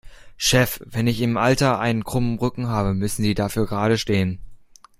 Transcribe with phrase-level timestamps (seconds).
[0.35, 4.39] Chef, wenn ich im Alter einen krummen Rücken habe, müssen Sie dafür geradestehen.